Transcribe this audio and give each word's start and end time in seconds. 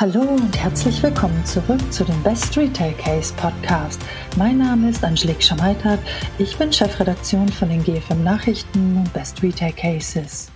Hallo 0.00 0.20
und 0.20 0.56
herzlich 0.56 1.02
willkommen 1.02 1.44
zurück 1.44 1.80
zu 1.92 2.04
dem 2.04 2.22
Best 2.22 2.56
Retail 2.56 2.92
Case 2.98 3.34
Podcast. 3.34 4.00
Mein 4.36 4.58
Name 4.58 4.90
ist 4.90 5.02
Angelique 5.02 5.42
Schamaitert. 5.42 5.98
Ich 6.38 6.56
bin 6.56 6.72
Chefredaktion 6.72 7.48
von 7.48 7.68
den 7.68 7.82
GFM 7.82 8.22
Nachrichten 8.22 8.98
und 8.98 9.12
Best 9.12 9.42
Retail 9.42 9.72
Cases. 9.72 10.52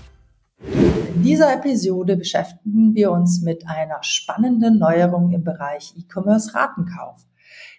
In 0.61 1.22
dieser 1.25 1.52
Episode 1.54 2.16
beschäftigen 2.16 2.94
wir 2.94 3.11
uns 3.11 3.43
mit 3.43 3.66
einer 3.66 4.00
spannenden 4.02 4.79
Neuerung 4.79 5.32
im 5.32 5.43
Bereich 5.43 5.93
E-Commerce 5.96 6.54
Ratenkauf. 6.54 7.27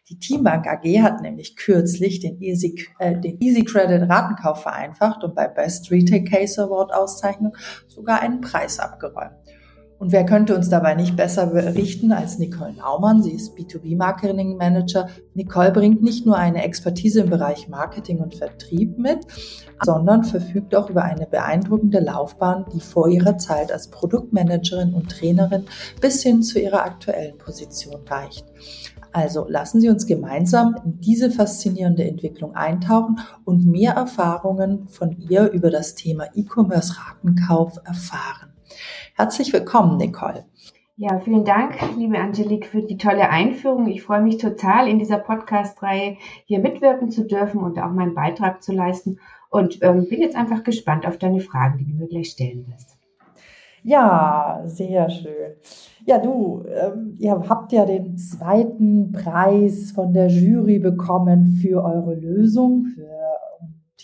Die 0.09 0.19
Teambank 0.19 0.67
AG 0.67 1.01
hat 1.01 1.21
nämlich 1.21 1.55
kürzlich 1.55 2.19
den 2.19 2.41
Easy, 2.41 2.89
äh, 2.99 3.17
den 3.17 3.39
Easy 3.39 3.63
Credit 3.63 4.09
Ratenkauf 4.09 4.63
vereinfacht 4.63 5.23
und 5.23 5.33
bei 5.33 5.47
Best 5.47 5.89
Retail 5.91 6.25
Case 6.25 6.61
Award 6.61 6.93
Auszeichnung 6.93 7.55
sogar 7.87 8.19
einen 8.19 8.41
Preis 8.41 8.79
abgeräumt. 8.79 9.37
Und 10.03 10.11
wer 10.11 10.25
könnte 10.25 10.53
uns 10.53 10.67
dabei 10.67 10.95
nicht 10.95 11.15
besser 11.15 11.45
berichten 11.45 12.11
als 12.11 12.37
Nicole 12.37 12.73
Naumann? 12.73 13.23
Sie 13.23 13.31
ist 13.31 13.57
B2B 13.57 13.95
Marketing 13.95 14.57
Manager. 14.57 15.07
Nicole 15.33 15.71
bringt 15.71 16.03
nicht 16.03 16.25
nur 16.25 16.35
eine 16.35 16.61
Expertise 16.61 17.21
im 17.21 17.29
Bereich 17.29 17.69
Marketing 17.69 18.19
und 18.19 18.35
Vertrieb 18.35 18.97
mit, 18.97 19.19
sondern 19.81 20.25
verfügt 20.25 20.75
auch 20.75 20.89
über 20.89 21.05
eine 21.05 21.25
beeindruckende 21.25 22.01
Laufbahn, 22.01 22.65
die 22.73 22.81
vor 22.81 23.07
ihrer 23.07 23.37
Zeit 23.37 23.71
als 23.71 23.87
Produktmanagerin 23.91 24.93
und 24.93 25.09
Trainerin 25.09 25.63
bis 26.01 26.21
hin 26.21 26.43
zu 26.43 26.59
ihrer 26.59 26.83
aktuellen 26.83 27.37
Position 27.37 28.01
reicht. 28.05 28.43
Also 29.13 29.45
lassen 29.47 29.79
Sie 29.79 29.87
uns 29.87 30.05
gemeinsam 30.05 30.75
in 30.83 30.99
diese 30.99 31.31
faszinierende 31.31 32.03
Entwicklung 32.03 32.55
eintauchen 32.55 33.19
und 33.45 33.65
mehr 33.65 33.93
Erfahrungen 33.93 34.89
von 34.89 35.17
ihr 35.29 35.49
über 35.51 35.69
das 35.69 35.95
Thema 35.95 36.25
E-Commerce 36.35 36.93
Ratenkauf 36.99 37.77
erfahren. 37.85 38.52
Herzlich 39.15 39.53
willkommen, 39.53 39.97
Nicole. 39.97 40.45
Ja, 40.95 41.19
vielen 41.19 41.43
Dank, 41.43 41.75
liebe 41.97 42.19
Angelique, 42.19 42.67
für 42.67 42.83
die 42.83 42.97
tolle 42.97 43.29
Einführung. 43.29 43.87
Ich 43.87 44.03
freue 44.03 44.21
mich 44.21 44.37
total, 44.37 44.87
in 44.87 44.99
dieser 44.99 45.17
Podcast-Reihe 45.17 46.17
hier 46.45 46.59
mitwirken 46.59 47.09
zu 47.09 47.25
dürfen 47.25 47.61
und 47.61 47.79
auch 47.79 47.89
meinen 47.89 48.13
Beitrag 48.13 48.61
zu 48.61 48.73
leisten. 48.73 49.19
Und 49.49 49.79
ähm, 49.81 50.07
bin 50.07 50.21
jetzt 50.21 50.35
einfach 50.35 50.63
gespannt 50.63 51.07
auf 51.07 51.17
deine 51.17 51.39
Fragen, 51.39 51.79
die 51.79 51.85
du 51.85 51.93
mir 51.95 52.07
gleich 52.07 52.29
stellen 52.29 52.67
wirst. 52.67 52.97
Ja, 53.83 54.61
sehr 54.65 55.09
schön. 55.09 55.55
Ja, 56.05 56.19
du, 56.19 56.63
ähm, 56.67 57.15
ihr 57.17 57.43
habt 57.49 57.71
ja 57.71 57.85
den 57.85 58.17
zweiten 58.17 59.11
Preis 59.11 59.91
von 59.91 60.13
der 60.13 60.27
Jury 60.27 60.79
bekommen 60.79 61.59
für 61.61 61.83
eure 61.83 62.13
Lösung, 62.13 62.85
für 62.95 63.09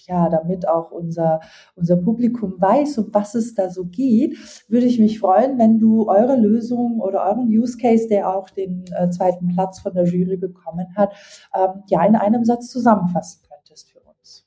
ja, 0.08 0.30
damit 0.30 0.68
auch 0.68 0.92
unser, 0.92 1.40
unser 1.76 1.98
Publikum 1.98 2.56
weiß, 2.60 2.98
um 3.00 3.14
was 3.14 3.36
es 3.36 3.56
da 3.56 3.70
so 3.70 3.86
geht, 3.86 4.38
würde 4.68 4.86
ich 4.86 5.00
mich 5.00 5.20
freuen, 5.20 5.58
wenn 5.58 5.80
du 5.80 6.08
eure 6.08 6.36
Lösung 6.36 7.00
oder 7.00 7.24
euren 7.26 7.48
Use 7.48 7.78
Case, 7.78 8.08
der 8.08 8.34
auch 8.34 8.50
den 8.50 8.86
äh, 8.98 9.10
zweiten 9.10 9.48
Platz 9.48 9.80
von 9.80 9.94
der 9.94 10.06
Jury 10.06 10.38
bekommen 10.38 10.88
hat, 10.96 11.14
ähm, 11.56 11.84
ja, 11.88 12.06
in 12.06 12.16
einem 12.16 12.46
Satz 12.46 12.70
zusammenfassen 12.70 13.42
könntest 13.50 13.92
für 13.92 14.00
uns. 14.00 14.46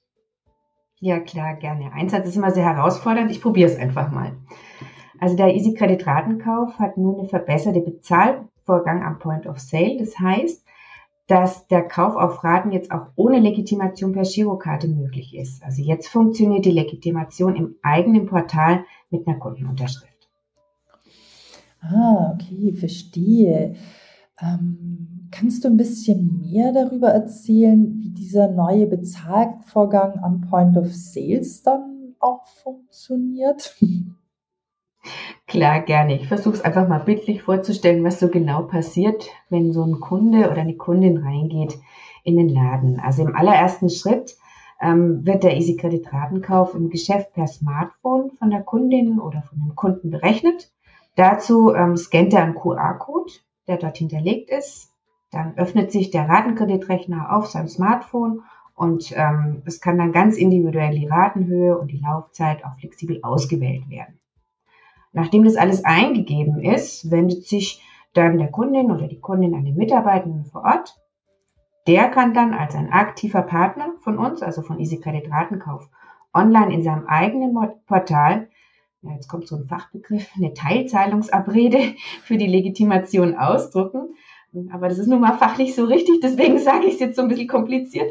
Ja, 1.00 1.20
klar, 1.20 1.56
gerne. 1.56 1.92
Ein 1.92 2.09
Satz 2.09 2.28
ist 2.28 2.37
immer 2.37 2.53
sehr 2.53 2.64
herausfordernd. 2.64 3.31
Ich 3.31 3.42
probiere 3.42 3.70
es 3.70 3.78
einfach 3.78 4.11
mal. 4.11 4.33
Also 5.20 5.37
der 5.37 5.55
Easy 5.55 5.75
Credit 5.75 6.05
Ratenkauf 6.06 6.78
hat 6.78 6.97
nun 6.97 7.20
eine 7.20 7.28
verbesserte 7.28 7.81
Bezahlvorgang 7.81 9.05
am 9.05 9.19
Point 9.20 9.47
of 9.47 9.61
Sale. 9.61 9.97
Das 9.98 10.19
heißt, 10.19 10.64
dass 11.27 11.67
der 11.69 11.83
Kauf 11.83 12.17
auf 12.17 12.42
Raten 12.45 12.73
jetzt 12.73 12.91
auch 12.91 13.06
ohne 13.17 13.39
Legitimation 13.39 14.12
per 14.12 14.25
Girokarte 14.25 14.89
möglich 14.89 15.34
ist. 15.34 15.62
Also 15.65 15.83
jetzt 15.83 16.09
funktioniert 16.09 16.65
die 16.65 16.73
Legitimation 16.73 17.56
im 17.56 17.77
eigenen 17.83 18.27
Portal 18.27 18.84
mit 19.11 19.27
einer 19.27 19.39
Kundenunterschrift. 19.39 20.12
Ah, 21.81 22.34
okay, 22.34 22.72
verstehe. 22.72 23.75
Ähm, 24.41 25.28
kannst 25.31 25.65
du 25.65 25.69
ein 25.69 25.77
bisschen 25.77 26.41
mehr 26.41 26.72
darüber 26.72 27.09
erzählen, 27.09 27.99
wie 27.99 28.11
dieser 28.11 28.49
neue 28.49 28.87
Bezahlvorgang 28.87 30.19
am 30.22 30.41
Point 30.43 30.77
of 30.77 30.93
Sales 30.94 31.62
dann 31.62 32.15
auch 32.19 32.47
funktioniert? 32.47 33.77
Klar, 35.46 35.80
gerne. 35.80 36.16
Ich 36.16 36.28
versuche 36.28 36.54
es 36.54 36.64
einfach 36.64 36.88
mal 36.88 37.00
bildlich 37.00 37.42
vorzustellen, 37.42 38.04
was 38.04 38.20
so 38.20 38.28
genau 38.28 38.62
passiert, 38.62 39.28
wenn 39.50 39.72
so 39.72 39.84
ein 39.84 40.00
Kunde 40.00 40.50
oder 40.50 40.62
eine 40.62 40.76
Kundin 40.76 41.18
reingeht 41.18 41.78
in 42.24 42.36
den 42.36 42.48
Laden. 42.48 43.00
Also 43.00 43.22
im 43.22 43.36
allerersten 43.36 43.90
Schritt 43.90 44.36
ähm, 44.80 45.26
wird 45.26 45.42
der 45.42 45.56
Easy 45.56 45.76
Credit 45.76 46.10
Ratenkauf 46.12 46.74
im 46.74 46.88
Geschäft 46.88 47.34
per 47.34 47.46
Smartphone 47.46 48.30
von 48.30 48.50
der 48.50 48.62
Kundin 48.62 49.20
oder 49.20 49.42
von 49.42 49.58
dem 49.58 49.74
Kunden 49.74 50.10
berechnet. 50.10 50.72
Dazu 51.16 51.74
ähm, 51.74 51.96
scannt 51.96 52.32
er 52.32 52.44
einen 52.44 52.54
QR-Code, 52.54 53.32
der 53.69 53.76
dort 53.76 53.98
hinterlegt 53.98 54.48
ist. 54.48 54.90
Dann 55.30 55.56
öffnet 55.56 55.92
sich 55.92 56.10
der 56.10 56.28
Ratenkreditrechner 56.28 57.34
auf 57.36 57.46
seinem 57.48 57.69
Smartphone 57.69 58.40
und 58.74 59.12
ähm, 59.14 59.62
es 59.66 59.80
kann 59.80 59.98
dann 59.98 60.12
ganz 60.12 60.36
individuell 60.36 60.98
die 60.98 61.08
Ratenhöhe 61.08 61.76
und 61.76 61.90
die 61.90 62.00
Laufzeit 62.00 62.64
auch 62.64 62.78
flexibel 62.78 63.20
ausgewählt 63.22 63.88
werden. 63.90 64.19
Nachdem 65.12 65.45
das 65.45 65.56
alles 65.56 65.84
eingegeben 65.84 66.61
ist, 66.62 67.11
wendet 67.11 67.47
sich 67.47 67.83
dann 68.15 68.39
der 68.39 68.50
Kundin 68.50 68.91
oder 68.91 69.09
die 69.09 69.21
Kundin 69.21 69.55
an 69.55 69.65
den 69.65 69.77
Mitarbeitenden 69.77 70.45
vor 70.45 70.62
Ort. 70.65 70.97
Der 71.87 72.09
kann 72.09 72.34
dann 72.34 72.55
als 72.55 72.75
ein 72.75 72.91
aktiver 72.91 73.43
Partner 73.43 73.95
von 74.00 74.19
uns, 74.19 74.43
also 74.43 74.62
von 74.62 74.78
Easy 74.78 75.00
Credit 75.00 75.31
Ratenkauf, 75.31 75.89
online 76.33 76.73
in 76.73 76.83
seinem 76.83 77.06
eigenen 77.06 77.55
Portal, 77.87 78.49
ja, 79.03 79.11
jetzt 79.15 79.28
kommt 79.28 79.49
so 79.49 79.56
ein 79.56 79.67
Fachbegriff, 79.67 80.31
eine 80.37 80.55
Teilzahlungsabrede 80.55 81.94
für 82.23 82.37
die 82.37 82.47
Legitimation 82.47 83.37
ausdrucken. 83.37 84.15
Aber 84.71 84.89
das 84.89 84.99
ist 84.99 85.09
nun 85.09 85.21
mal 85.21 85.37
fachlich 85.39 85.75
so 85.75 85.84
richtig, 85.84 86.21
deswegen 86.21 86.59
sage 86.61 86.87
ich 86.87 86.94
es 86.94 87.00
jetzt 87.00 87.17
so 87.17 87.23
ein 87.23 87.29
bisschen 87.29 87.49
kompliziert 87.49 88.11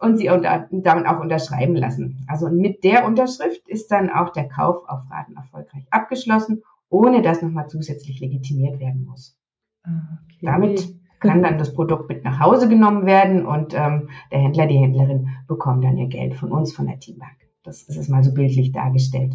und 0.00 0.16
sie 0.16 0.28
unter, 0.28 0.68
damit 0.70 1.06
auch 1.06 1.20
unterschreiben 1.20 1.76
lassen. 1.76 2.24
Also 2.28 2.48
mit 2.48 2.84
der 2.84 3.06
Unterschrift 3.06 3.66
ist 3.68 3.90
dann 3.90 4.10
auch 4.10 4.30
der 4.30 4.48
Kauf 4.48 4.88
auf 4.88 5.00
Raten 5.10 5.36
erfolgreich 5.36 5.86
abgeschlossen, 5.90 6.62
ohne 6.88 7.22
dass 7.22 7.42
nochmal 7.42 7.68
zusätzlich 7.68 8.20
legitimiert 8.20 8.80
werden 8.80 9.04
muss. 9.04 9.36
Ah, 9.84 10.18
okay. 10.24 10.38
Damit 10.42 10.94
kann 11.20 11.42
dann 11.42 11.58
das 11.58 11.74
Produkt 11.74 12.08
mit 12.08 12.24
nach 12.24 12.38
Hause 12.40 12.68
genommen 12.68 13.06
werden 13.06 13.44
und 13.44 13.74
ähm, 13.74 14.08
der 14.30 14.38
Händler, 14.38 14.66
die 14.66 14.78
Händlerin 14.78 15.28
bekommen 15.48 15.82
dann 15.82 15.98
ihr 15.98 16.06
Geld 16.06 16.34
von 16.34 16.52
uns, 16.52 16.72
von 16.72 16.86
der 16.86 17.00
Teambank. 17.00 17.36
Das 17.64 17.82
ist 17.82 17.96
es 17.96 18.08
mal 18.08 18.22
so 18.22 18.32
bildlich 18.32 18.72
dargestellt. 18.72 19.34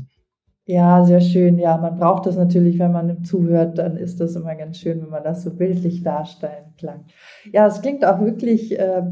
Ja, 0.66 1.04
sehr 1.04 1.20
schön. 1.20 1.60
Ja, 1.60 1.78
man 1.78 1.98
braucht 1.98 2.26
das 2.26 2.38
natürlich, 2.38 2.80
wenn 2.80 2.94
man 2.94 3.26
zuhört, 3.26 3.78
dann 3.78 3.98
ist 3.98 4.22
das 4.22 4.38
immer 4.38 4.56
ganz 4.56 4.78
schön, 4.78 5.02
wenn 5.02 5.10
man 5.10 5.24
das 5.24 5.44
so 5.44 5.52
bildlich 5.54 6.04
darstellen 6.04 6.74
kann. 6.80 7.04
Ja, 7.52 7.68
es 7.68 7.82
klingt 7.82 8.06
auch 8.06 8.22
wirklich 8.22 8.80
äh, 8.80 9.04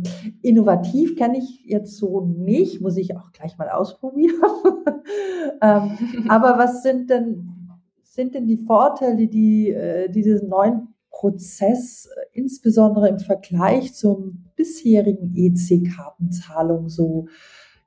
innovativ, 0.42 1.18
kenne 1.18 1.40
ich 1.40 1.66
jetzt 1.66 1.98
so 1.98 2.22
nicht, 2.22 2.80
muss 2.80 2.96
ich 2.96 3.18
auch 3.18 3.34
gleich 3.34 3.58
mal 3.58 3.68
ausprobieren. 3.68 4.42
ähm, 5.62 5.98
aber 6.30 6.58
was 6.58 6.84
sind 6.84 7.10
denn, 7.10 7.50
sind 8.02 8.34
denn 8.34 8.48
die 8.48 8.64
Vorteile, 8.66 9.28
die 9.28 9.72
äh, 9.72 10.10
dieses 10.10 10.44
neuen 10.44 10.88
Prozess 11.10 12.06
äh, 12.06 12.40
insbesondere 12.40 13.10
im 13.10 13.20
Vergleich 13.20 13.94
zum 13.94 14.46
bisherigen 14.56 15.34
EC-Kartenzahlung 15.36 16.88
so 16.88 17.28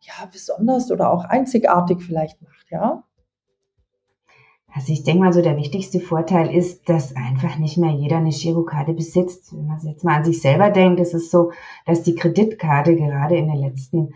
ja, 0.01 0.29
besonders 0.31 0.91
oder 0.91 1.11
auch 1.11 1.25
einzigartig 1.25 2.03
vielleicht 2.03 2.43
macht, 2.43 2.71
ja? 2.71 3.05
Also 4.77 4.93
ich 4.93 5.05
denke 5.05 5.23
mal 5.23 5.33
so, 5.33 5.41
der 5.41 5.57
wichtigste 5.57 6.01
Vorteil 6.01 6.53
ist, 6.53 6.89
dass 6.89 7.15
einfach 7.15 7.59
nicht 7.59 7.79
mehr 7.79 7.93
jeder 7.93 8.17
eine 8.17 8.31
Girokarte 8.31 8.93
besitzt. 8.93 9.57
Wenn 9.57 9.69
man 9.69 9.79
jetzt 9.87 10.03
mal 10.03 10.17
an 10.17 10.25
sich 10.25 10.41
selber 10.41 10.71
denkt, 10.71 10.99
ist 10.99 11.15
es 11.15 11.31
so, 11.31 11.53
dass 11.87 12.03
die 12.03 12.17
Kreditkarte 12.17 12.97
gerade 12.97 13.37
in 13.37 13.47
den 13.47 13.59
letzten 13.59 14.15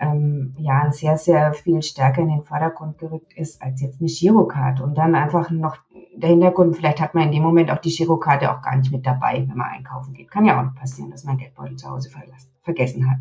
ähm, 0.00 0.56
Jahren 0.58 0.90
sehr, 0.90 1.16
sehr 1.16 1.52
viel 1.52 1.80
stärker 1.82 2.22
in 2.22 2.28
den 2.28 2.42
Vordergrund 2.42 2.98
gerückt 2.98 3.32
ist 3.36 3.62
als 3.62 3.80
jetzt 3.82 4.00
eine 4.00 4.10
Girokarte. 4.10 4.82
Und 4.82 4.98
dann 4.98 5.14
einfach 5.14 5.48
noch 5.50 5.76
der 6.16 6.30
Hintergrund, 6.30 6.76
vielleicht 6.76 7.00
hat 7.00 7.14
man 7.14 7.26
in 7.26 7.32
dem 7.32 7.44
Moment 7.44 7.70
auch 7.70 7.78
die 7.78 7.94
Girokarte 7.94 8.50
auch 8.50 8.62
gar 8.62 8.74
nicht 8.76 8.90
mit 8.90 9.06
dabei, 9.06 9.44
wenn 9.46 9.56
man 9.56 9.70
einkaufen 9.70 10.12
geht. 10.12 10.28
Kann 10.28 10.44
ja 10.44 10.60
auch 10.60 10.74
passieren, 10.74 11.12
dass 11.12 11.22
man 11.22 11.38
Geldbeutel 11.38 11.76
zu 11.76 11.88
Hause 11.88 12.10
vergessen 12.62 13.08
hat. 13.08 13.20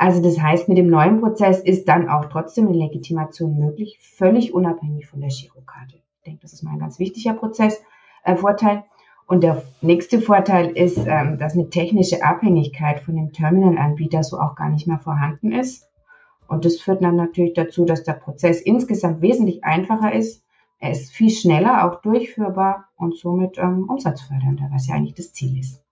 Also 0.00 0.22
das 0.22 0.40
heißt, 0.40 0.68
mit 0.68 0.78
dem 0.78 0.86
neuen 0.86 1.20
Prozess 1.20 1.58
ist 1.58 1.88
dann 1.88 2.08
auch 2.08 2.26
trotzdem 2.26 2.68
eine 2.68 2.78
Legitimation 2.78 3.58
möglich, 3.58 3.98
völlig 4.00 4.54
unabhängig 4.54 5.08
von 5.08 5.20
der 5.20 5.28
Girokarte. 5.28 5.96
Ich 5.96 6.22
denke, 6.24 6.42
das 6.42 6.52
ist 6.52 6.62
mal 6.62 6.70
ein 6.70 6.78
ganz 6.78 7.00
wichtiger 7.00 7.34
Prozess, 7.34 7.82
äh, 8.22 8.36
Vorteil. 8.36 8.84
Und 9.26 9.42
der 9.42 9.64
nächste 9.80 10.20
Vorteil 10.20 10.70
ist, 10.70 10.98
ähm, 11.04 11.36
dass 11.38 11.54
eine 11.54 11.68
technische 11.68 12.22
Abhängigkeit 12.22 13.00
von 13.00 13.16
dem 13.16 13.32
Terminalanbieter 13.32 14.22
so 14.22 14.38
auch 14.38 14.54
gar 14.54 14.70
nicht 14.70 14.86
mehr 14.86 15.00
vorhanden 15.00 15.50
ist. 15.50 15.88
Und 16.46 16.64
das 16.64 16.80
führt 16.80 17.02
dann 17.02 17.16
natürlich 17.16 17.54
dazu, 17.54 17.84
dass 17.84 18.04
der 18.04 18.12
Prozess 18.12 18.60
insgesamt 18.60 19.20
wesentlich 19.20 19.64
einfacher 19.64 20.12
ist. 20.12 20.44
Er 20.78 20.92
ist 20.92 21.10
viel 21.10 21.30
schneller 21.30 21.84
auch 21.84 22.02
durchführbar 22.02 22.84
und 22.96 23.16
somit 23.16 23.58
ähm, 23.58 23.86
umsatzfördernder, 23.88 24.68
was 24.70 24.86
ja 24.86 24.94
eigentlich 24.94 25.16
das 25.16 25.32
Ziel 25.32 25.58
ist. 25.58 25.82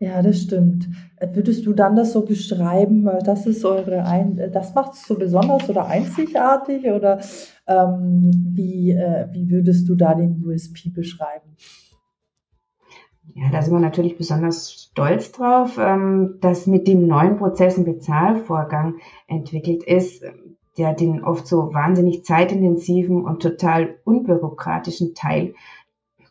Ja, 0.00 0.22
das 0.22 0.42
stimmt. 0.42 0.88
Äh, 1.16 1.28
würdest 1.32 1.66
du 1.66 1.72
dann 1.72 1.96
das 1.96 2.12
so 2.12 2.24
beschreiben, 2.24 3.08
das 3.24 3.46
ist 3.46 3.64
eure 3.64 4.04
ein 4.04 4.38
äh, 4.38 4.50
das 4.50 4.72
macht 4.74 4.92
es 4.92 5.04
so 5.04 5.16
besonders 5.16 5.68
oder 5.68 5.86
einzigartig 5.86 6.86
oder 6.86 7.20
ähm, 7.66 8.30
wie, 8.54 8.92
äh, 8.92 9.26
wie 9.32 9.50
würdest 9.50 9.88
du 9.88 9.96
da 9.96 10.14
den 10.14 10.44
USP 10.44 10.90
beschreiben? 10.90 11.56
Ja, 13.34 13.50
da 13.50 13.60
sind 13.60 13.74
wir 13.74 13.80
natürlich 13.80 14.16
besonders 14.16 14.72
stolz 14.72 15.32
drauf, 15.32 15.78
ähm, 15.78 16.38
dass 16.40 16.66
mit 16.66 16.86
dem 16.86 17.06
neuen 17.06 17.36
Prozess 17.36 17.76
ein 17.76 17.84
Bezahlvorgang 17.84 18.94
entwickelt 19.26 19.82
ist, 19.82 20.22
der 20.78 20.94
den 20.94 21.24
oft 21.24 21.46
so 21.46 21.74
wahnsinnig 21.74 22.24
zeitintensiven 22.24 23.24
und 23.24 23.42
total 23.42 23.96
unbürokratischen 24.04 25.14
Teil 25.14 25.54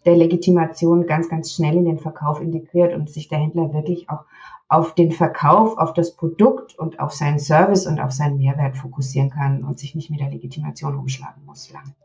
der 0.06 0.16
Legitimation 0.16 1.06
ganz, 1.08 1.30
ganz 1.30 1.54
schnell 1.54 1.76
in 1.76 1.86
den 1.86 2.00
Verkauf 2.00 2.42
integriert 2.42 2.94
und 2.94 3.10
sich 3.10 3.28
der 3.28 3.40
Händler 3.40 3.74
wirklich 3.74 4.10
auch 4.10 4.26
auf 4.70 4.96
den 4.96 5.12
Verkauf, 5.12 5.78
auf 5.78 5.94
das 5.94 6.16
Produkt 6.16 6.78
und 6.78 7.00
auf 7.00 7.14
seinen 7.14 7.40
Service 7.40 7.88
und 7.88 8.00
auf 8.00 8.12
seinen 8.12 8.38
Mehrwert 8.38 8.78
fokussieren 8.78 9.30
kann 9.30 9.64
und 9.64 9.80
sich 9.80 9.96
nicht 9.96 10.10
mit 10.10 10.20
der 10.20 10.30
Legitimation 10.30 10.98
umschlagen 10.98 11.46
muss 11.46 11.72
lang. 11.72 11.96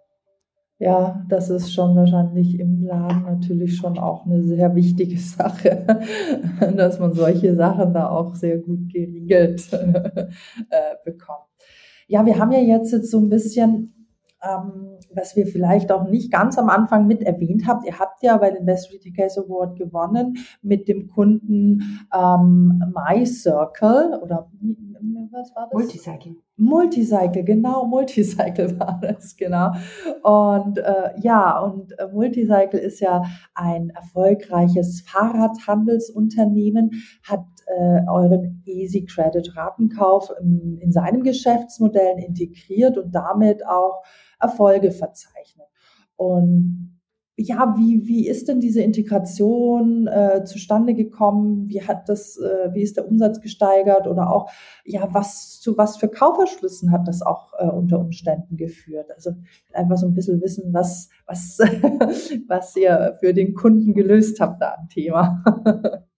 Ja, 0.79 1.25
das 1.29 1.49
ist 1.49 1.73
schon 1.73 1.95
wahrscheinlich 1.95 2.59
im 2.59 2.83
Laden 2.83 3.23
natürlich 3.23 3.77
schon 3.77 3.99
auch 3.99 4.27
eine 4.27 4.43
sehr 4.43 4.75
wichtige 4.75 5.17
Sache, 5.19 5.87
dass 6.77 6.99
man 6.99 7.15
solche 7.15 7.55
Sachen 7.55 7.95
da 7.95 8.11
auch 8.11 8.35
sehr 8.35 8.59
gut 8.59 8.93
geregelt 8.93 9.73
äh, 9.73 10.95
bekommt. 11.05 11.47
Ja, 12.09 12.27
wir 12.27 12.37
haben 12.39 12.51
ja 12.51 12.59
jetzt, 12.59 12.93
jetzt 12.93 13.13
so 13.13 13.21
ein 13.21 13.29
bisschen 13.29 14.02
ähm, 14.43 14.99
was 15.15 15.37
wir 15.37 15.47
vielleicht 15.47 15.93
auch 15.93 16.09
nicht 16.09 16.33
ganz 16.33 16.59
am 16.59 16.69
Anfang 16.69 17.07
mit 17.07 17.23
erwähnt 17.23 17.67
habt. 17.67 17.87
Ihr 17.87 17.99
habt 17.99 18.23
ja 18.23 18.37
bei 18.37 18.51
den 18.51 18.67
Best 18.67 18.93
Retail 18.93 19.13
Case 19.13 19.41
Award 19.41 19.79
gewonnen 19.79 20.39
mit 20.63 20.89
dem 20.89 21.09
Kunden 21.09 22.07
ähm, 22.15 22.83
MyCircle 22.95 24.21
oder 24.23 24.51
was 25.33 25.55
war 25.57 25.69
das? 25.71 25.81
Multicycle. 25.81 26.37
Multicycle, 26.57 27.43
genau, 27.43 27.87
Multicycle 27.87 28.79
war 28.81 29.01
das, 29.01 29.37
genau. 29.37 29.73
Und 30.23 30.79
äh, 30.79 31.11
ja, 31.21 31.59
und 31.59 31.99
äh, 31.99 32.09
Multicycle 32.13 32.79
ist 32.79 33.01
ja 33.01 33.23
ein 33.55 33.91
erfolgreiches 33.91 35.03
Fahrradhandelsunternehmen, 35.03 36.91
hat 37.25 37.45
äh, 37.67 38.03
euren 38.09 38.63
Easy 38.67 39.05
Credit 39.05 39.57
Ratenkauf 39.57 40.31
in, 40.41 40.79
in 40.79 40.93
seinem 40.93 41.23
Geschäftsmodell 41.23 42.19
integriert 42.19 42.99
und 42.99 43.15
damit 43.15 43.67
auch 43.67 44.03
Erfolge 44.43 44.91
verzeichnet. 44.91 45.69
Und 46.17 46.93
ja, 47.37 47.75
wie, 47.79 48.07
wie 48.07 48.29
ist 48.29 48.49
denn 48.49 48.61
diese 48.61 48.83
Integration 48.83 50.07
äh, 50.07 50.45
zustande 50.45 50.95
gekommen? 50.95 51.69
Wie 51.69 51.83
hat 51.83 52.09
das, 52.09 52.37
äh, 52.37 52.75
wie 52.75 52.83
ist 52.83 52.99
der 52.99 53.09
Umsatz 53.09 53.41
gesteigert 53.41 54.07
oder 54.07 54.31
auch, 54.31 54.51
ja, 54.85 55.09
was 55.13 55.59
zu 55.61 55.79
was 55.79 55.97
für 55.97 56.09
Kauferschlüssen 56.09 56.93
hat 56.93 57.09
das 57.09 57.23
auch 57.23 57.53
äh, 57.59 57.67
unter 57.67 58.01
Umständen 58.01 58.57
geführt? 58.57 59.11
Also 59.15 59.33
einfach 59.73 59.97
so 59.97 60.07
ein 60.07 60.15
bisschen 60.15 60.43
wissen, 60.43 60.75
was, 60.75 61.09
was, 61.27 61.59
was 62.49 62.77
ihr 62.77 63.17
für 63.21 63.33
den 63.33 63.55
Kunden 63.55 63.95
gelöst 63.95 64.41
habt 64.41 64.61
da 64.61 64.77
am 64.79 64.89
Thema. 64.89 65.43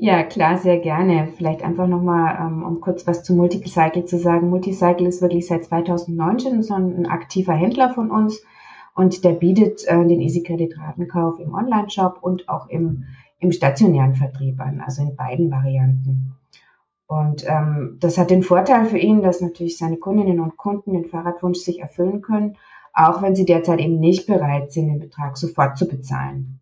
Ja, 0.00 0.22
klar, 0.22 0.58
sehr 0.58 0.78
gerne. 0.78 1.32
Vielleicht 1.36 1.62
einfach 1.64 1.88
nochmal, 1.88 2.38
ähm, 2.40 2.62
um 2.62 2.80
kurz 2.80 3.04
was 3.08 3.24
zu 3.24 3.34
Multicycle 3.34 4.04
zu 4.04 4.16
sagen. 4.16 4.48
Multicycle 4.48 5.08
ist 5.08 5.20
wirklich 5.20 5.48
seit 5.48 5.64
2019 5.64 6.62
so 6.62 6.74
ein 6.74 7.06
aktiver 7.06 7.52
Händler 7.52 7.90
von 7.92 8.12
uns 8.12 8.44
und 8.94 9.24
der 9.24 9.32
bietet 9.32 9.84
äh, 9.88 10.06
den 10.06 10.20
Easy 10.20 10.44
Credit 10.44 10.78
Ratenkauf 10.78 11.40
im 11.40 11.52
Online-Shop 11.52 12.18
und 12.20 12.48
auch 12.48 12.68
im, 12.68 13.06
im 13.40 13.50
stationären 13.50 14.14
Vertrieb 14.14 14.60
an, 14.60 14.80
also 14.80 15.02
in 15.02 15.16
beiden 15.16 15.50
Varianten. 15.50 16.36
Und 17.08 17.44
ähm, 17.48 17.96
das 17.98 18.18
hat 18.18 18.30
den 18.30 18.44
Vorteil 18.44 18.84
für 18.84 18.98
ihn, 18.98 19.22
dass 19.22 19.40
natürlich 19.40 19.78
seine 19.78 19.96
Kundinnen 19.96 20.38
und 20.38 20.56
Kunden 20.56 20.92
den 20.92 21.06
Fahrradwunsch 21.06 21.58
sich 21.58 21.80
erfüllen 21.80 22.22
können, 22.22 22.56
auch 22.92 23.20
wenn 23.20 23.34
sie 23.34 23.46
derzeit 23.46 23.80
eben 23.80 23.98
nicht 23.98 24.28
bereit 24.28 24.70
sind, 24.70 24.90
den 24.90 25.00
Betrag 25.00 25.36
sofort 25.36 25.76
zu 25.76 25.88
bezahlen. 25.88 26.60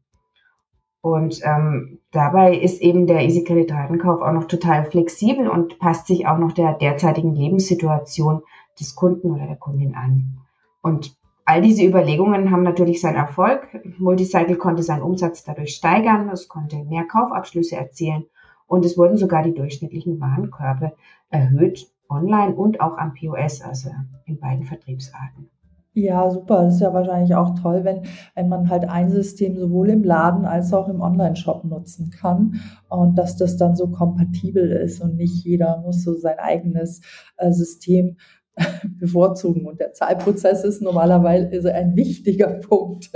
Und 1.06 1.40
ähm, 1.44 2.00
dabei 2.10 2.58
ist 2.58 2.82
eben 2.82 3.06
der 3.06 3.22
Easy 3.22 3.44
Credit 3.44 3.70
Ratenkauf 3.70 4.20
auch 4.22 4.32
noch 4.32 4.48
total 4.48 4.86
flexibel 4.86 5.48
und 5.48 5.78
passt 5.78 6.08
sich 6.08 6.26
auch 6.26 6.36
noch 6.36 6.50
der 6.50 6.72
derzeitigen 6.72 7.32
Lebenssituation 7.32 8.42
des 8.80 8.96
Kunden 8.96 9.30
oder 9.30 9.46
der 9.46 9.54
Kundin 9.54 9.94
an. 9.94 10.38
Und 10.82 11.16
all 11.44 11.62
diese 11.62 11.84
Überlegungen 11.84 12.50
haben 12.50 12.64
natürlich 12.64 13.00
seinen 13.00 13.14
Erfolg. 13.14 13.68
Multicycle 13.98 14.56
konnte 14.56 14.82
seinen 14.82 15.02
Umsatz 15.02 15.44
dadurch 15.44 15.76
steigern, 15.76 16.28
es 16.28 16.48
konnte 16.48 16.82
mehr 16.82 17.04
Kaufabschlüsse 17.04 17.76
erzielen 17.76 18.24
und 18.66 18.84
es 18.84 18.98
wurden 18.98 19.16
sogar 19.16 19.44
die 19.44 19.54
durchschnittlichen 19.54 20.20
Warenkörbe 20.20 20.92
erhöht, 21.30 21.86
online 22.08 22.56
und 22.56 22.80
auch 22.80 22.98
am 22.98 23.14
POS, 23.14 23.62
also 23.62 23.90
in 24.24 24.40
beiden 24.40 24.64
Vertriebsarten. 24.64 25.50
Ja, 25.98 26.30
super. 26.30 26.64
Das 26.64 26.74
ist 26.74 26.80
ja 26.80 26.92
wahrscheinlich 26.92 27.34
auch 27.34 27.58
toll, 27.58 27.82
wenn, 27.84 28.02
wenn 28.34 28.50
man 28.50 28.68
halt 28.68 28.86
ein 28.86 29.08
System 29.08 29.56
sowohl 29.56 29.88
im 29.88 30.04
Laden 30.04 30.44
als 30.44 30.74
auch 30.74 30.90
im 30.90 31.00
Online-Shop 31.00 31.64
nutzen 31.64 32.10
kann 32.10 32.60
und 32.90 33.16
dass 33.16 33.38
das 33.38 33.56
dann 33.56 33.76
so 33.76 33.88
kompatibel 33.88 34.72
ist 34.72 35.00
und 35.00 35.16
nicht 35.16 35.42
jeder 35.42 35.78
muss 35.78 36.04
so 36.04 36.12
sein 36.12 36.38
eigenes 36.38 37.00
äh, 37.38 37.50
System 37.50 38.18
bevorzugen. 38.98 39.64
Und 39.64 39.80
der 39.80 39.94
Zahlprozess 39.94 40.64
ist 40.64 40.82
normalerweise 40.82 41.72
ein 41.72 41.96
wichtiger 41.96 42.48
Punkt 42.68 43.10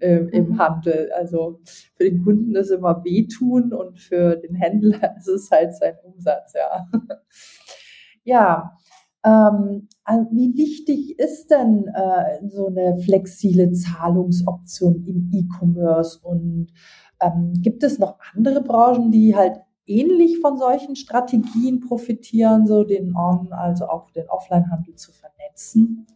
äh, 0.00 0.20
im 0.32 0.52
mhm. 0.52 0.58
Handel. 0.58 1.10
Also 1.14 1.60
für 1.96 2.04
den 2.04 2.24
Kunden 2.24 2.56
ist 2.56 2.70
immer 2.70 3.04
wehtun 3.04 3.74
und 3.74 4.00
für 4.00 4.36
den 4.36 4.54
Händler 4.54 5.16
ist 5.18 5.28
es 5.28 5.50
halt 5.50 5.74
sein 5.74 5.96
Umsatz, 6.02 6.54
ja. 6.54 6.88
ja, 8.24 8.78
ähm, 9.24 9.88
wie 10.32 10.56
wichtig 10.56 11.18
ist 11.18 11.50
denn 11.50 11.86
äh, 11.88 12.46
so 12.48 12.66
eine 12.66 12.98
flexible 12.98 13.72
Zahlungsoption 13.72 15.04
im 15.06 15.30
E-Commerce? 15.32 16.18
Und 16.22 16.72
ähm, 17.20 17.52
gibt 17.60 17.82
es 17.84 17.98
noch 17.98 18.18
andere 18.34 18.62
Branchen, 18.62 19.12
die 19.12 19.36
halt 19.36 19.60
ähnlich 19.86 20.38
von 20.40 20.58
solchen 20.58 20.96
Strategien 20.96 21.80
profitieren, 21.80 22.66
so 22.66 22.84
den 22.84 23.14
On- 23.16 23.52
also 23.52 23.86
auch 23.86 24.10
den 24.10 24.28
Offline-Handel 24.28 24.94
zu 24.96 25.12
vernetzen? 25.12 26.06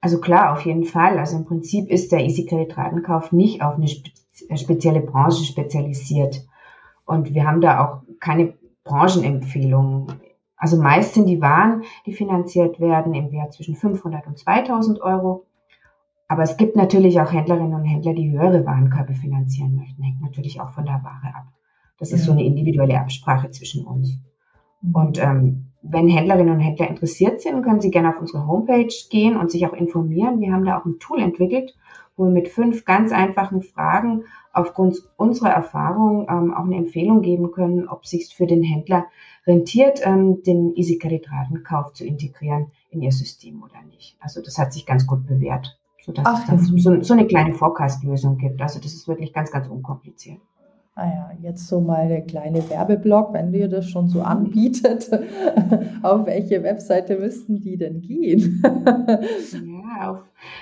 Also 0.00 0.20
klar, 0.20 0.52
auf 0.52 0.66
jeden 0.66 0.84
Fall. 0.84 1.18
Also 1.18 1.36
im 1.36 1.44
Prinzip 1.44 1.88
ist 1.88 2.12
der 2.12 2.24
Easy 2.24 2.44
Credit 2.44 2.76
Ratenkauf 2.76 3.32
nicht 3.32 3.62
auf 3.62 3.76
eine 3.76 3.88
spezielle 4.58 5.00
Branche 5.00 5.44
spezialisiert. 5.44 6.44
Und 7.06 7.32
wir 7.32 7.46
haben 7.46 7.60
da 7.60 7.84
auch 7.84 8.02
keine 8.20 8.54
Branchenempfehlungen 8.84 10.08
also 10.56 10.80
meist 10.80 11.14
sind 11.14 11.26
die 11.26 11.40
Waren, 11.40 11.82
die 12.06 12.12
finanziert 12.12 12.80
werden, 12.80 13.14
im 13.14 13.32
Wert 13.32 13.52
zwischen 13.52 13.74
500 13.74 14.26
und 14.26 14.38
2000 14.38 15.00
Euro. 15.00 15.46
Aber 16.28 16.42
es 16.42 16.56
gibt 16.56 16.76
natürlich 16.76 17.20
auch 17.20 17.32
Händlerinnen 17.32 17.74
und 17.74 17.84
Händler, 17.84 18.14
die 18.14 18.30
höhere 18.30 18.64
Warenkörbe 18.64 19.14
finanzieren 19.14 19.76
möchten. 19.76 20.02
Hängt 20.02 20.22
natürlich 20.22 20.60
auch 20.60 20.70
von 20.70 20.84
der 20.84 21.02
Ware 21.04 21.34
ab. 21.34 21.46
Das 21.98 22.12
ist 22.12 22.20
ja. 22.20 22.26
so 22.26 22.32
eine 22.32 22.44
individuelle 22.44 22.98
Absprache 22.98 23.50
zwischen 23.50 23.84
uns. 23.84 24.18
Mhm. 24.80 24.94
Und 24.94 25.22
ähm, 25.22 25.66
wenn 25.82 26.08
Händlerinnen 26.08 26.54
und 26.54 26.60
Händler 26.60 26.88
interessiert 26.88 27.42
sind, 27.42 27.62
können 27.62 27.80
sie 27.80 27.90
gerne 27.90 28.08
auf 28.08 28.20
unsere 28.20 28.46
Homepage 28.46 28.94
gehen 29.10 29.36
und 29.36 29.50
sich 29.50 29.66
auch 29.66 29.74
informieren. 29.74 30.40
Wir 30.40 30.52
haben 30.52 30.64
da 30.64 30.78
auch 30.78 30.86
ein 30.86 30.98
Tool 30.98 31.20
entwickelt, 31.20 31.76
wo 32.16 32.24
wir 32.24 32.30
mit 32.30 32.48
fünf 32.48 32.84
ganz 32.84 33.12
einfachen 33.12 33.62
Fragen 33.62 34.24
aufgrund 34.52 34.96
unserer 35.16 35.50
Erfahrung 35.50 36.26
ähm, 36.30 36.54
auch 36.54 36.64
eine 36.64 36.76
Empfehlung 36.76 37.20
geben 37.20 37.50
können, 37.52 37.88
ob 37.88 38.06
sich 38.06 38.34
für 38.34 38.46
den 38.46 38.62
Händler 38.62 39.06
rentiert, 39.46 40.00
ähm, 40.04 40.42
den 40.42 40.74
Easy 40.76 40.98
Credit 40.98 41.30
Ratenkauf 41.30 41.92
zu 41.92 42.04
integrieren 42.04 42.72
in 42.90 43.02
ihr 43.02 43.12
System 43.12 43.62
oder 43.62 43.82
nicht. 43.90 44.16
Also 44.20 44.40
das 44.40 44.58
hat 44.58 44.72
sich 44.72 44.86
ganz 44.86 45.06
gut 45.06 45.26
bewährt, 45.26 45.78
sodass 46.02 46.24
Ach, 46.26 46.52
es 46.52 46.68
so, 46.68 47.02
so, 47.02 47.12
eine 47.12 47.26
kleine 47.26 47.52
Forecast-Lösung 47.54 48.38
gibt. 48.38 48.62
Also 48.62 48.80
das 48.80 48.94
ist 48.94 49.08
wirklich 49.08 49.32
ganz, 49.32 49.50
ganz 49.50 49.68
unkompliziert. 49.68 50.38
Ah 50.96 51.06
ja, 51.06 51.32
jetzt 51.42 51.66
so 51.66 51.80
mal 51.80 52.06
der 52.06 52.20
kleine 52.20 52.70
Werbeblock, 52.70 53.32
wenn 53.32 53.52
ihr 53.52 53.66
das 53.68 53.90
schon 53.90 54.06
so 54.08 54.22
anbietet, 54.22 55.10
auf 56.02 56.26
welche 56.26 56.62
Webseite 56.62 57.18
müssten 57.18 57.60
die 57.60 57.76
denn 57.76 58.00
gehen? 58.00 58.62
ja, 58.64 60.12
auf, 60.12 60.20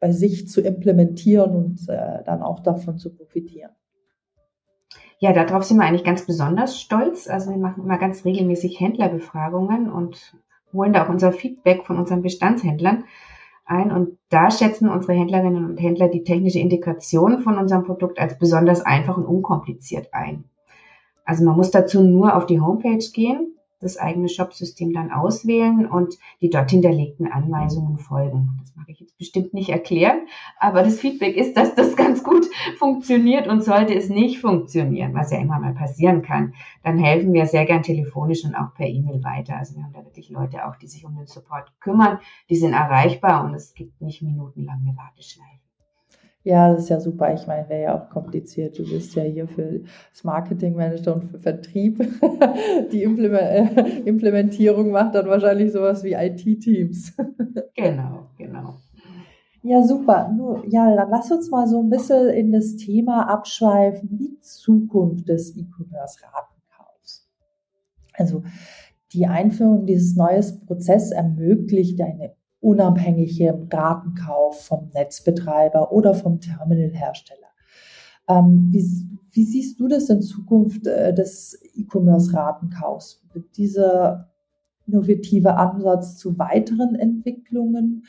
bei 0.00 0.12
sich 0.12 0.48
zu 0.48 0.62
implementieren 0.62 1.54
und 1.54 1.86
äh, 1.90 2.24
dann 2.24 2.40
auch 2.40 2.60
davon 2.60 2.96
zu 2.96 3.14
profitieren. 3.14 3.75
Ja, 5.18 5.32
darauf 5.32 5.64
sind 5.64 5.78
wir 5.78 5.84
eigentlich 5.84 6.04
ganz 6.04 6.26
besonders 6.26 6.78
stolz. 6.78 7.26
Also 7.28 7.50
wir 7.50 7.56
machen 7.56 7.84
immer 7.84 7.98
ganz 7.98 8.24
regelmäßig 8.24 8.78
Händlerbefragungen 8.80 9.90
und 9.90 10.36
holen 10.72 10.92
da 10.92 11.04
auch 11.04 11.08
unser 11.08 11.32
Feedback 11.32 11.84
von 11.84 11.98
unseren 11.98 12.22
Bestandshändlern 12.22 13.04
ein. 13.64 13.92
Und 13.92 14.18
da 14.28 14.50
schätzen 14.50 14.88
unsere 14.88 15.14
Händlerinnen 15.14 15.64
und 15.64 15.78
Händler 15.78 16.08
die 16.08 16.22
technische 16.22 16.58
Integration 16.58 17.40
von 17.40 17.58
unserem 17.58 17.84
Produkt 17.84 18.18
als 18.18 18.38
besonders 18.38 18.82
einfach 18.82 19.16
und 19.16 19.24
unkompliziert 19.24 20.12
ein. 20.12 20.44
Also 21.24 21.44
man 21.44 21.56
muss 21.56 21.70
dazu 21.70 22.02
nur 22.02 22.36
auf 22.36 22.46
die 22.46 22.60
Homepage 22.60 23.04
gehen 23.12 23.56
das 23.86 23.96
eigene 23.96 24.28
Shopsystem 24.28 24.92
dann 24.92 25.12
auswählen 25.12 25.86
und 25.86 26.16
die 26.40 26.50
dort 26.50 26.70
hinterlegten 26.70 27.30
Anweisungen 27.30 27.98
folgen. 27.98 28.58
Das 28.60 28.74
mag 28.74 28.86
ich 28.88 29.00
jetzt 29.00 29.16
bestimmt 29.16 29.54
nicht 29.54 29.68
erklären, 29.68 30.26
aber 30.58 30.82
das 30.82 30.98
Feedback 30.98 31.36
ist, 31.36 31.56
dass 31.56 31.74
das 31.74 31.96
ganz 31.96 32.24
gut 32.24 32.46
funktioniert 32.78 33.46
und 33.46 33.62
sollte 33.62 33.94
es 33.94 34.08
nicht 34.08 34.40
funktionieren, 34.40 35.14
was 35.14 35.30
ja 35.30 35.38
immer 35.38 35.58
mal 35.60 35.74
passieren 35.74 36.22
kann, 36.22 36.54
dann 36.82 36.98
helfen 36.98 37.32
wir 37.32 37.46
sehr 37.46 37.64
gern 37.64 37.82
telefonisch 37.82 38.44
und 38.44 38.54
auch 38.54 38.74
per 38.74 38.86
E-Mail 38.86 39.22
weiter. 39.22 39.56
Also 39.56 39.76
wir 39.76 39.84
haben 39.84 39.92
da 39.92 40.04
wirklich 40.04 40.30
Leute 40.30 40.66
auch, 40.66 40.76
die 40.76 40.88
sich 40.88 41.04
um 41.04 41.16
den 41.16 41.26
Support 41.26 41.72
kümmern, 41.80 42.18
die 42.50 42.56
sind 42.56 42.72
erreichbar 42.72 43.44
und 43.44 43.54
es 43.54 43.74
gibt 43.74 44.00
nicht 44.00 44.22
minutenlange 44.22 44.96
Warteschleifen. 44.96 45.65
Ja, 46.46 46.70
das 46.70 46.84
ist 46.84 46.90
ja 46.90 47.00
super. 47.00 47.34
Ich 47.34 47.44
meine, 47.48 47.68
wäre 47.68 47.82
ja 47.82 48.00
auch 48.00 48.08
kompliziert. 48.08 48.78
Du 48.78 48.84
bist 48.84 49.16
ja 49.16 49.24
hier 49.24 49.48
für 49.48 49.80
das 50.12 50.22
Marketingmanager 50.22 51.16
und 51.16 51.24
für 51.24 51.40
Vertrieb. 51.40 51.98
Die 52.92 53.02
äh, 53.02 54.00
Implementierung 54.04 54.92
macht 54.92 55.16
dann 55.16 55.26
wahrscheinlich 55.26 55.72
sowas 55.72 56.04
wie 56.04 56.12
IT-Teams. 56.12 57.16
Genau, 57.74 58.28
genau. 58.38 58.74
Ja, 59.62 59.82
super. 59.82 60.32
Nur, 60.34 60.64
ja, 60.68 60.94
dann 60.94 61.10
lass 61.10 61.30
uns 61.32 61.50
mal 61.50 61.66
so 61.66 61.82
ein 61.82 61.90
bisschen 61.90 62.28
in 62.28 62.52
das 62.52 62.76
Thema 62.76 63.28
abschweifen, 63.28 64.16
die 64.16 64.38
Zukunft 64.40 65.28
des 65.28 65.54
E-Commerce-Ratenkaufs. 65.56 67.28
Also 68.14 68.44
die 69.12 69.26
Einführung 69.26 69.84
dieses 69.84 70.14
neuen 70.14 70.44
Prozesses 70.64 71.10
ermöglicht 71.10 72.00
eine 72.00 72.36
unabhängigem 72.66 73.68
Ratenkauf 73.72 74.66
vom 74.66 74.90
Netzbetreiber 74.92 75.92
oder 75.92 76.14
vom 76.14 76.40
Terminalhersteller. 76.40 77.46
Ähm, 78.28 78.70
wie, 78.72 78.84
wie, 79.30 79.44
siehst 79.44 79.78
du 79.78 79.86
das 79.86 80.10
in 80.10 80.20
Zukunft 80.20 80.84
äh, 80.88 81.14
des 81.14 81.56
E-Commerce-Ratenkaufs? 81.74 83.22
Wird 83.32 83.56
dieser 83.56 84.32
innovative 84.88 85.54
Ansatz 85.54 86.16
zu 86.16 86.36
weiteren 86.40 86.96
Entwicklungen 86.96 88.04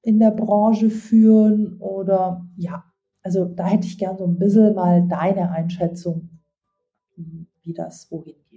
in 0.00 0.18
der 0.18 0.30
Branche 0.30 0.88
führen? 0.88 1.76
Oder 1.78 2.48
ja, 2.56 2.84
also 3.22 3.44
da 3.44 3.66
hätte 3.66 3.86
ich 3.86 3.98
gern 3.98 4.16
so 4.16 4.24
ein 4.24 4.38
bisschen 4.38 4.74
mal 4.74 5.06
deine 5.08 5.50
Einschätzung, 5.50 6.30
wie 7.16 7.74
das 7.74 8.10
wohin 8.10 8.36
geht. 8.48 8.49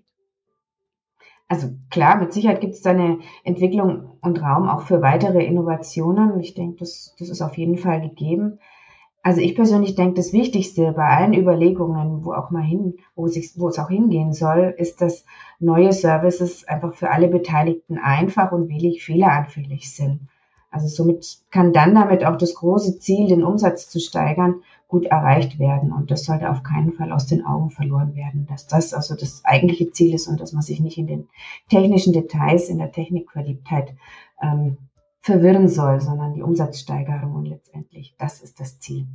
Also 1.54 1.70
klar, 1.92 2.18
mit 2.18 2.34
Sicherheit 2.34 2.62
gibt 2.62 2.74
es 2.74 2.82
da 2.82 2.90
eine 2.90 3.20
Entwicklung 3.44 4.18
und 4.22 4.42
Raum 4.42 4.68
auch 4.68 4.82
für 4.82 5.04
weitere 5.04 5.46
Innovationen. 5.46 6.40
Ich 6.40 6.56
denke, 6.56 6.78
das, 6.80 7.16
das 7.20 7.30
ist 7.30 7.44
auf 7.44 7.60
jeden 7.60 7.78
Fall 7.78 8.02
gegeben. 8.02 8.58
Also 9.22 9.40
ich 9.40 9.54
persönlich 9.54 9.94
denke, 9.94 10.16
das 10.16 10.34
Wichtigste 10.34 10.94
bei 10.94 11.06
allen 11.06 11.36
Überlegungen, 11.36 12.26
wo 12.26 12.34
auch 12.34 12.50
mal 12.50 12.64
hin, 12.64 12.96
wo, 13.14 13.28
sich, 13.28 13.52
wo 13.56 13.68
es 13.68 13.78
auch 13.78 13.90
hingehen 13.90 14.34
soll, 14.34 14.74
ist, 14.80 15.00
dass 15.00 15.26
neue 15.60 15.94
Services 15.94 16.68
einfach 16.68 16.96
für 16.96 17.12
alle 17.12 17.28
Beteiligten 17.28 18.00
einfach 18.00 18.52
und 18.52 18.68
wenig 18.68 19.04
fehleranfällig 19.04 19.94
sind. 19.96 20.22
Also 20.72 20.88
somit 20.88 21.38
kann 21.52 21.72
dann 21.72 21.94
damit 21.94 22.26
auch 22.26 22.38
das 22.40 22.56
große 22.56 22.98
Ziel, 22.98 23.28
den 23.28 23.44
Umsatz 23.44 23.92
zu 23.92 24.00
steigern, 24.00 24.64
gut 24.94 25.08
erreicht 25.08 25.58
werden. 25.58 25.92
Und 25.92 26.12
das 26.12 26.24
sollte 26.24 26.52
auf 26.52 26.62
keinen 26.62 26.94
Fall 26.94 27.12
aus 27.12 27.26
den 27.26 27.44
Augen 27.44 27.72
verloren 27.72 28.14
werden, 28.14 28.46
dass 28.46 28.68
das 28.68 28.94
also 28.94 29.16
das 29.16 29.44
eigentliche 29.44 29.90
Ziel 29.90 30.14
ist 30.14 30.28
und 30.28 30.40
dass 30.40 30.54
man 30.54 30.62
sich 30.62 30.80
nicht 30.80 31.00
in 31.00 31.08
den 31.08 31.28
technischen 31.68 32.14
Details, 32.14 32.70
in 32.70 32.78
der 32.78 32.92
Technikverliebtheit 32.92 33.96
ähm, 34.40 34.78
verwirren 35.22 35.68
soll, 35.68 36.00
sondern 36.00 36.36
die 36.36 36.44
Umsatzsteigerung 36.44 37.34
und 37.34 37.46
letztendlich, 37.46 38.14
das 38.20 38.44
ist 38.44 38.60
das 38.60 38.80
Ziel. 38.80 39.08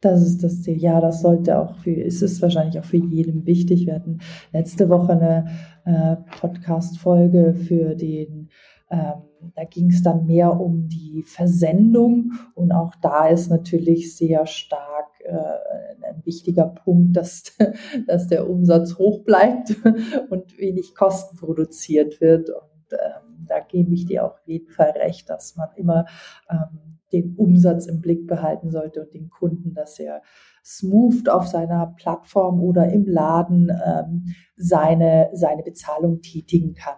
Das 0.00 0.22
ist 0.22 0.42
das 0.42 0.62
Ziel. 0.62 0.78
Ja, 0.78 1.00
das 1.00 1.22
sollte 1.22 1.56
auch 1.56 1.76
für, 1.76 1.92
ist 1.92 2.20
es 2.22 2.42
wahrscheinlich 2.42 2.80
auch 2.80 2.84
für 2.84 2.96
jeden 2.96 3.46
wichtig. 3.46 3.86
Wir 3.86 3.94
hatten 3.94 4.18
letzte 4.50 4.88
Woche 4.88 5.12
eine 5.12 5.46
äh, 5.84 6.16
Podcast-Folge 6.40 7.54
für 7.54 7.94
den 7.94 8.48
ähm, 8.90 9.22
da 9.54 9.64
ging 9.64 9.90
es 9.90 10.02
dann 10.02 10.26
mehr 10.26 10.60
um 10.60 10.88
die 10.88 11.22
Versendung 11.22 12.32
und 12.54 12.72
auch 12.72 12.94
da 13.00 13.26
ist 13.26 13.48
natürlich 13.48 14.14
sehr 14.16 14.46
stark 14.46 15.11
äh, 15.24 16.06
ein 16.06 16.24
wichtiger 16.24 16.66
Punkt, 16.66 17.16
dass, 17.16 17.56
dass 18.06 18.28
der 18.28 18.48
Umsatz 18.48 18.98
hoch 18.98 19.24
bleibt 19.24 19.74
und 20.30 20.58
wenig 20.58 20.94
Kosten 20.94 21.36
produziert 21.36 22.20
wird. 22.20 22.50
Und 22.50 22.92
ähm, 22.92 23.46
da 23.46 23.60
gebe 23.60 23.92
ich 23.94 24.06
dir 24.06 24.24
auch 24.24 24.32
auf 24.32 24.46
jeden 24.46 24.70
Fall 24.70 24.90
recht, 24.90 25.28
dass 25.30 25.56
man 25.56 25.68
immer 25.76 26.06
ähm, 26.50 26.98
den 27.12 27.36
Umsatz 27.36 27.86
im 27.86 28.00
Blick 28.00 28.26
behalten 28.26 28.70
sollte 28.70 29.02
und 29.02 29.12
den 29.12 29.28
Kunden, 29.28 29.74
dass 29.74 29.98
er 29.98 30.22
smooth 30.64 31.28
auf 31.28 31.46
seiner 31.46 31.94
Plattform 31.96 32.60
oder 32.60 32.88
im 32.88 33.06
Laden 33.06 33.70
ähm, 33.84 34.34
seine, 34.56 35.30
seine 35.32 35.62
Bezahlung 35.62 36.22
tätigen 36.22 36.74
kann. 36.74 36.96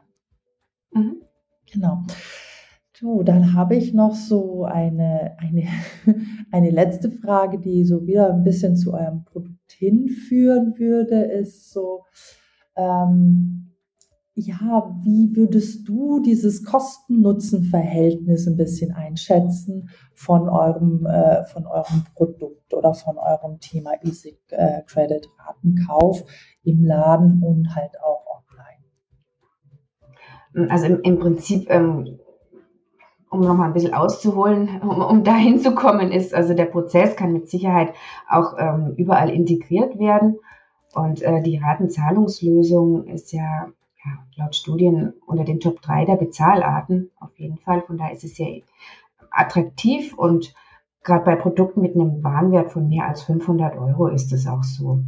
Mhm. 0.92 1.22
Genau. 1.72 2.04
Du, 3.00 3.24
dann 3.24 3.54
habe 3.54 3.74
ich 3.74 3.92
noch 3.92 4.14
so 4.14 4.64
eine, 4.64 5.36
eine, 5.38 5.66
eine 6.52 6.70
letzte 6.70 7.10
Frage, 7.10 7.58
die 7.58 7.84
so 7.84 8.06
wieder 8.06 8.32
ein 8.32 8.44
bisschen 8.44 8.76
zu 8.76 8.94
eurem 8.94 9.24
Produkt 9.24 9.72
hinführen 9.72 10.78
würde, 10.78 11.24
ist 11.24 11.72
so, 11.72 12.04
ähm, 12.76 13.72
ja, 14.36 14.96
wie 15.02 15.34
würdest 15.34 15.88
du 15.88 16.20
dieses 16.20 16.64
Kosten-Nutzen-Verhältnis 16.64 18.46
ein 18.46 18.56
bisschen 18.56 18.92
einschätzen 18.92 19.90
von 20.12 20.48
eurem, 20.48 21.04
äh, 21.06 21.44
von 21.46 21.66
eurem 21.66 22.04
Produkt 22.14 22.72
oder 22.74 22.94
von 22.94 23.18
eurem 23.18 23.58
Thema 23.58 23.92
Easy 24.04 24.38
äh, 24.50 24.82
Credit 24.86 25.26
Ratenkauf 25.38 26.24
im 26.62 26.84
Laden 26.84 27.42
und 27.42 27.74
halt 27.74 28.00
auch 28.00 28.24
online? 30.52 30.70
Also 30.70 30.86
im, 30.86 31.00
im 31.02 31.18
Prinzip 31.18 31.68
ähm, 31.70 32.20
um 33.34 33.40
nochmal 33.40 33.66
ein 33.66 33.72
bisschen 33.72 33.94
auszuholen, 33.94 34.80
um, 34.80 35.02
um 35.02 35.24
da 35.24 35.34
hinzukommen, 35.34 36.12
ist, 36.12 36.34
also 36.34 36.54
der 36.54 36.66
Prozess 36.66 37.16
kann 37.16 37.32
mit 37.32 37.48
Sicherheit 37.48 37.92
auch 38.28 38.54
ähm, 38.58 38.94
überall 38.96 39.28
integriert 39.28 39.98
werden. 39.98 40.38
Und 40.94 41.22
äh, 41.22 41.42
die 41.42 41.58
Ratenzahlungslösung 41.58 43.08
ist 43.08 43.32
ja, 43.32 43.66
ja 44.04 44.12
laut 44.36 44.54
Studien 44.54 45.14
unter 45.26 45.44
den 45.44 45.58
Top 45.58 45.82
3 45.82 46.04
der 46.04 46.16
Bezahlarten 46.16 47.10
auf 47.18 47.36
jeden 47.36 47.58
Fall. 47.58 47.82
Von 47.82 47.98
daher 47.98 48.12
ist 48.12 48.22
es 48.22 48.36
sehr 48.36 48.62
attraktiv 49.30 50.14
und 50.16 50.54
gerade 51.02 51.24
bei 51.24 51.34
Produkten 51.34 51.80
mit 51.82 51.96
einem 51.96 52.22
Warenwert 52.22 52.70
von 52.70 52.88
mehr 52.88 53.08
als 53.08 53.22
500 53.24 53.76
Euro 53.76 54.06
ist 54.06 54.32
es 54.32 54.46
auch 54.46 54.62
so. 54.62 55.00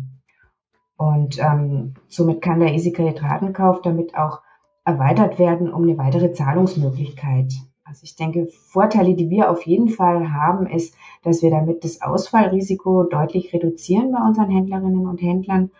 Und 0.97 1.38
ähm, 1.38 1.95
somit 2.09 2.42
kann 2.42 2.59
der 2.59 2.73
Easy 2.73 2.92
Credit 2.92 3.23
Ratenkauf 3.23 3.83
damit 3.83 4.16
auch 4.16 4.40
erweitert 4.85 5.38
werden 5.38 5.73
um 5.73 5.83
eine 5.83 5.99
weitere 5.99 6.33
Zahlungsmöglichkeit. 6.33 7.52
Also 7.88 8.00
ich 8.02 8.16
denke, 8.16 8.49
Vorteile, 8.49 9.14
die 9.14 9.31
wir 9.31 9.49
auf 9.49 9.64
jeden 9.64 9.88
Fall 9.88 10.33
haben, 10.33 10.66
ist, 10.66 10.97
dass 11.23 11.43
wir 11.43 11.50
damit 11.50 11.85
das 11.85 12.02
Ausfallrisiko 12.02 13.05
deutlich 13.05 13.52
reduzieren 13.52 14.11
bei 14.11 14.19
unseren 14.26 14.50
Händlerinnen 14.50 15.07
und 15.07 15.23
Händlern. 15.23 15.71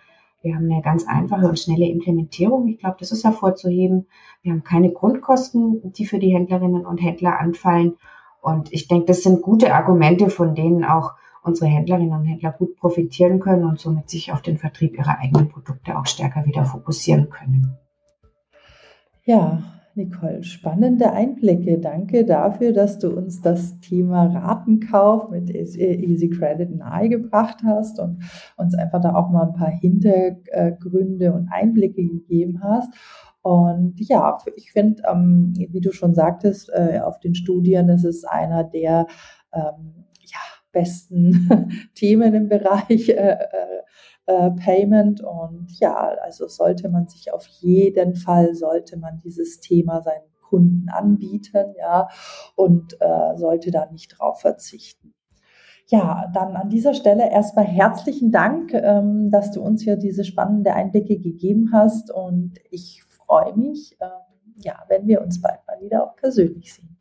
Wir 0.41 0.55
haben 0.55 0.71
eine 0.71 0.83
ganz 0.83 1.05
einfache 1.09 1.49
und 1.49 1.59
schnelle 1.59 1.87
Implementierung. 1.87 2.69
Ich 2.69 2.79
glaube, 2.79 2.97
das 3.01 3.11
ist 3.11 3.25
hervorzuheben. 3.25 4.07
Wir 4.43 4.53
haben 4.53 4.63
keine 4.63 4.93
Grundkosten, 4.93 5.93
die 5.93 6.07
für 6.07 6.21
die 6.21 6.33
Händlerinnen 6.33 6.87
und 6.87 6.99
Händler 6.99 7.41
anfallen. 7.41 7.97
Und 8.41 8.73
ich 8.73 8.87
denke, 8.87 9.07
das 9.07 9.25
sind 9.25 9.43
gute 9.43 9.75
Argumente, 9.75 10.31
von 10.31 10.55
denen 10.55 10.85
auch 10.85 11.15
unsere 11.43 11.69
Händlerinnen 11.69 12.13
und 12.13 12.25
Händler 12.25 12.53
gut 12.53 12.77
profitieren 12.77 13.41
können 13.41 13.65
und 13.65 13.81
somit 13.81 14.09
sich 14.09 14.33
auf 14.33 14.43
den 14.43 14.59
Vertrieb 14.59 14.97
ihrer 14.97 15.19
eigenen 15.19 15.49
Produkte 15.49 15.99
auch 15.99 16.07
stärker 16.07 16.47
wieder 16.47 16.65
fokussieren 16.65 17.31
können. 17.31 17.77
Ja, 19.25 19.63
Nicole, 19.97 20.43
spannende 20.43 21.13
Einblicke. 21.13 21.79
Danke 21.79 22.27
dafür, 22.27 22.73
dass 22.73 22.99
du 22.99 23.09
uns 23.09 23.41
das 23.41 23.81
Thema 23.81 24.27
Ratenkauf 24.27 25.31
mit 25.31 25.49
Easy 25.51 26.29
Credit 26.29 26.77
nahegebracht 26.77 27.63
hast 27.65 27.99
und 27.99 28.23
uns 28.59 28.75
einfach 28.75 29.01
da 29.01 29.15
auch 29.15 29.31
mal 29.31 29.47
ein 29.47 29.55
paar 29.55 29.71
Hintergründe 29.71 31.33
und 31.33 31.49
Einblicke 31.51 32.07
gegeben 32.07 32.61
hast. 32.63 32.93
Und 33.41 33.95
ja, 34.01 34.37
ich 34.57 34.73
finde, 34.73 35.03
ähm, 35.11 35.55
wie 35.57 35.81
du 35.81 35.93
schon 35.93 36.15
sagtest, 36.15 36.71
äh, 36.75 37.01
auf 37.01 37.19
den 37.21 37.35
Studien 37.35 37.89
ist 37.89 38.05
es 38.05 38.25
einer 38.25 38.65
der 38.65 39.07
ähm, 39.55 40.05
ja, 40.21 40.41
besten 40.73 41.71
Themen 41.95 42.35
im 42.35 42.49
Bereich 42.49 43.09
äh, 43.09 43.39
äh 44.27 44.51
Payment. 44.51 45.23
Und 45.23 45.69
ja, 45.79 45.95
also 46.23 46.49
sollte 46.49 46.89
man 46.89 47.09
sich 47.09 47.33
auf 47.33 47.47
jeden 47.47 48.15
Fall, 48.15 48.55
sollte 48.55 48.97
man 48.99 49.19
dieses 49.19 49.61
Thema 49.61 50.03
seinen 50.03 50.31
Kunden 50.43 50.89
anbieten, 50.89 51.75
ja, 51.79 52.09
und 52.55 53.01
äh, 53.01 53.37
sollte 53.37 53.71
da 53.71 53.87
nicht 53.91 54.19
drauf 54.19 54.41
verzichten. 54.41 55.13
Ja, 55.89 56.31
dann 56.35 56.57
an 56.57 56.69
dieser 56.69 56.95
Stelle 56.95 57.31
erstmal 57.31 57.65
herzlichen 57.65 58.33
Dank, 58.33 58.75
ähm, 58.75 59.31
dass 59.31 59.53
du 59.53 59.63
uns 59.63 59.83
hier 59.83 59.97
diese 59.97 60.25
spannende 60.25 60.75
Einblicke 60.75 61.19
gegeben 61.19 61.71
hast 61.73 62.11
und 62.11 62.55
ich 62.71 63.05
freue 63.05 63.57
mich, 63.57 63.97
ähm, 64.01 64.55
ja, 64.59 64.83
wenn 64.89 65.07
wir 65.07 65.23
uns 65.23 65.41
bald 65.41 65.61
mal 65.67 65.81
wieder 65.81 66.05
auch 66.05 66.17
persönlich 66.17 66.75
sehen. 66.75 66.97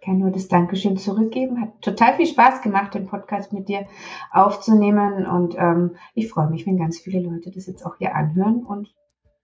Ich 0.00 0.06
kann 0.06 0.18
nur 0.18 0.30
das 0.30 0.48
Dankeschön 0.48 0.96
zurückgeben. 0.96 1.60
Hat 1.60 1.82
total 1.82 2.16
viel 2.16 2.26
Spaß 2.26 2.62
gemacht, 2.62 2.94
den 2.94 3.06
Podcast 3.06 3.52
mit 3.52 3.68
dir 3.68 3.86
aufzunehmen 4.32 5.26
und 5.26 5.54
ähm, 5.58 5.96
ich 6.14 6.30
freue 6.30 6.48
mich, 6.48 6.66
wenn 6.66 6.78
ganz 6.78 6.98
viele 6.98 7.20
Leute 7.20 7.50
das 7.50 7.66
jetzt 7.66 7.84
auch 7.84 7.96
hier 7.96 8.14
anhören 8.14 8.64
und 8.64 8.88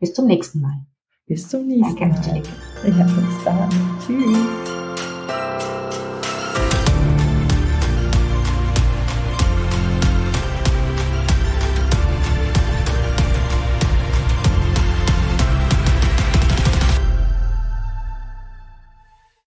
bis 0.00 0.14
zum 0.14 0.26
nächsten 0.26 0.62
Mal. 0.62 0.86
Bis 1.26 1.48
zum 1.48 1.66
nächsten 1.66 1.96
Danke, 1.98 2.06
Mal. 2.06 2.42
Danke, 2.82 2.98
Ja, 2.98 3.04
bis 3.04 3.44
dann. 3.44 3.70
Tschüss. 4.06 4.65